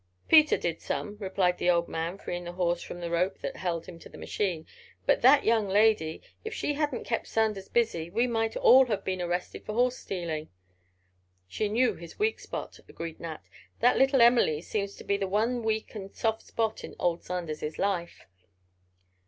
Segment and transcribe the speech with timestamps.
[0.27, 3.85] "Peter did some," replied the old man, freeing the horse from the rope that held
[3.85, 4.65] him to the machine;
[5.05, 9.73] "but that young lady—if she hadn't kept Sanders busy—we might all have been arrested for
[9.73, 10.49] horse stealing."
[11.47, 13.43] "She knew his weak spot," agreed Nat.
[13.79, 17.77] "That little Emily seems to be the one weak and soft spot in old Sanders's
[17.77, 18.25] life."